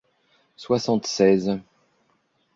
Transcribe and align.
soixante-seize 0.55 1.61